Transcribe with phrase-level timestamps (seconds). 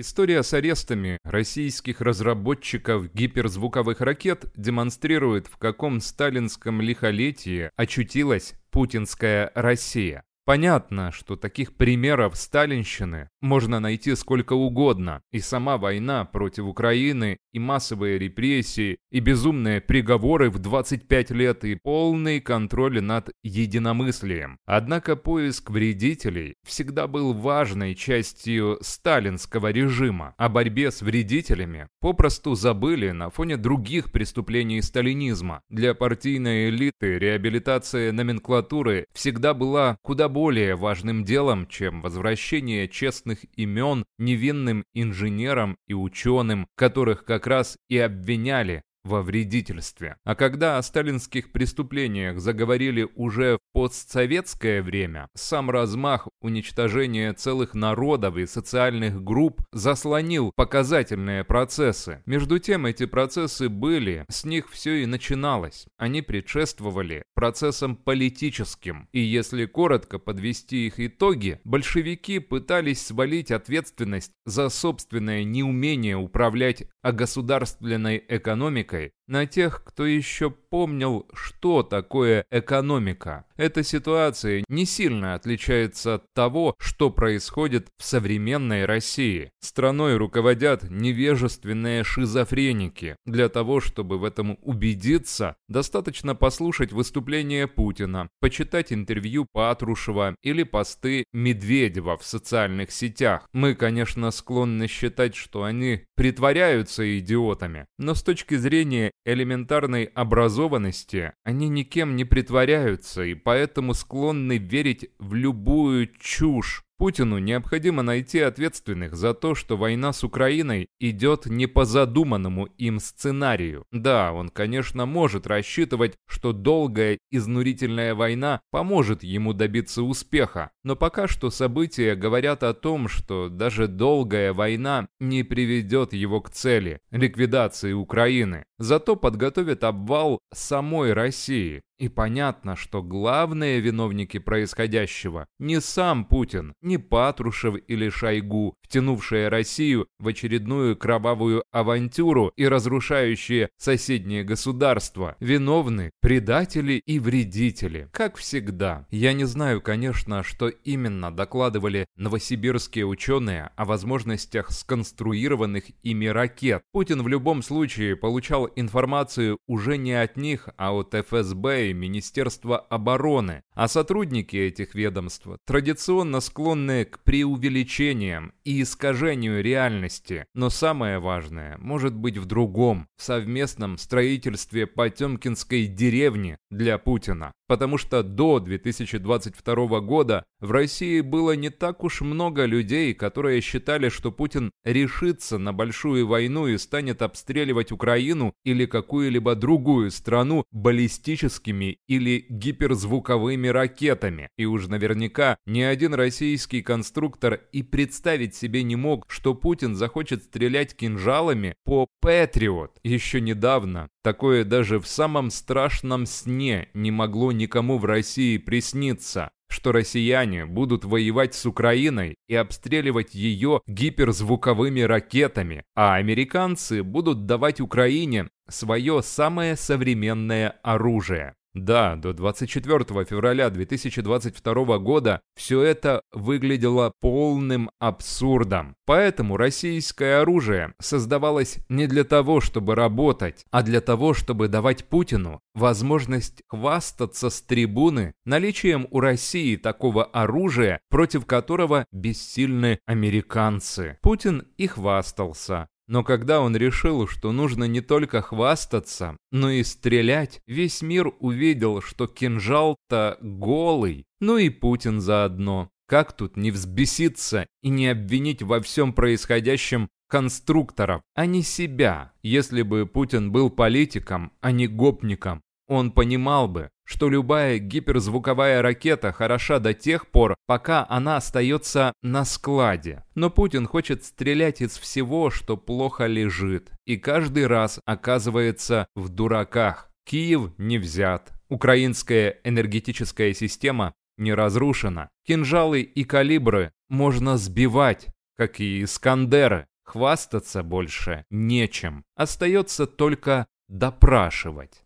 [0.00, 10.22] История с арестами российских разработчиков гиперзвуковых ракет демонстрирует, в каком сталинском лихолетии очутилась путинская Россия.
[10.48, 17.58] Понятно, что таких примеров сталинщины можно найти сколько угодно, и сама война против Украины, и
[17.58, 24.56] массовые репрессии, и безумные приговоры в 25 лет, и полный контроль над единомыслием.
[24.64, 30.34] Однако поиск вредителей всегда был важной частью сталинского режима.
[30.38, 35.60] О борьбе с вредителями попросту забыли на фоне других преступлений сталинизма.
[35.68, 43.40] Для партийной элиты реабилитация номенклатуры всегда была куда более более важным делом, чем возвращение честных
[43.56, 50.16] имен невинным инженерам и ученым, которых как раз и обвиняли во вредительстве.
[50.24, 58.36] А когда о сталинских преступлениях заговорили уже в постсоветское время, сам размах уничтожения целых народов
[58.36, 62.22] и социальных групп заслонил показательные процессы.
[62.26, 65.86] Между тем эти процессы были, с них все и начиналось.
[65.96, 69.08] Они предшествовали процессам политическим.
[69.12, 78.24] И если коротко подвести их итоги, большевики пытались свалить ответственность за собственное неумение управлять государственной
[78.28, 83.44] экономикой на тех, кто еще помнил, что такое экономика.
[83.56, 89.50] Эта ситуация не сильно отличается от того, что происходит в современной России.
[89.60, 93.16] Страной руководят невежественные шизофреники.
[93.26, 101.24] Для того, чтобы в этом убедиться, достаточно послушать выступление Путина, почитать интервью Патрушева или посты
[101.32, 103.48] Медведева в социальных сетях.
[103.52, 111.68] Мы, конечно, склонны считать, что они притворяются идиотами, но с точки зрения элементарной образованности они
[111.68, 119.32] никем не притворяются и поэтому склонны верить в любую чушь, Путину необходимо найти ответственных за
[119.32, 123.84] то, что война с Украиной идет не по задуманному им сценарию.
[123.92, 131.28] Да, он, конечно, может рассчитывать, что долгая изнурительная война поможет ему добиться успеха, но пока
[131.28, 137.92] что события говорят о том, что даже долгая война не приведет его к цели– ликвидации
[137.92, 138.64] Украины.
[138.78, 141.82] Зато подготовит обвал самой России.
[141.98, 150.08] И понятно, что главные виновники происходящего не сам Путин, не Патрушев или Шойгу, втянувшие Россию
[150.18, 155.36] в очередную кровавую авантюру и разрушающие соседние государства.
[155.38, 159.06] Виновны предатели и вредители, как всегда.
[159.10, 166.82] Я не знаю, конечно, что именно докладывали новосибирские ученые о возможностях сконструированных ими ракет.
[166.92, 172.78] Путин в любом случае получал информацию уже не от них, а от ФСБ и Министерства
[172.78, 180.44] обороны, а сотрудники этих ведомств традиционно склонны к преувеличениям и искажению реальности.
[180.54, 187.98] Но самое важное может быть в другом, в совместном строительстве Потемкинской деревни для Путина потому
[187.98, 194.32] что до 2022 года в России было не так уж много людей, которые считали, что
[194.32, 202.46] Путин решится на большую войну и станет обстреливать Украину или какую-либо другую страну баллистическими или
[202.48, 204.48] гиперзвуковыми ракетами.
[204.56, 210.42] И уж наверняка ни один российский конструктор и представить себе не мог, что Путин захочет
[210.44, 212.98] стрелять кинжалами по Патриот.
[213.04, 219.92] Еще недавно такое даже в самом страшном сне не могло никому в России присниться, что
[219.92, 228.48] россияне будут воевать с Украиной и обстреливать ее гиперзвуковыми ракетами, а американцы будут давать Украине
[228.68, 231.54] свое самое современное оружие.
[231.74, 238.96] Да, до 24 февраля 2022 года все это выглядело полным абсурдом.
[239.04, 245.60] Поэтому российское оружие создавалось не для того, чтобы работать, а для того, чтобы давать Путину
[245.74, 254.18] возможность хвастаться с трибуны наличием у России такого оружия, против которого бессильны американцы.
[254.22, 255.88] Путин и хвастался.
[256.08, 262.00] Но когда он решил, что нужно не только хвастаться, но и стрелять, весь мир увидел,
[262.00, 264.24] что кинжал-то голый.
[264.40, 265.90] Ну и Путин заодно.
[266.08, 272.32] Как тут не взбеситься и не обвинить во всем происходящем конструкторов, а не себя?
[272.42, 279.32] Если бы Путин был политиком, а не гопником, он понимал бы, что любая гиперзвуковая ракета
[279.32, 283.24] хороша до тех пор, пока она остается на складе.
[283.34, 290.10] Но Путин хочет стрелять из всего, что плохо лежит, и каждый раз оказывается в дураках.
[290.26, 299.02] Киев не взят, украинская энергетическая система не разрушена, кинжалы и калибры можно сбивать, как и
[299.02, 302.24] Искандеры, хвастаться больше нечем.
[302.36, 305.04] Остается только допрашивать.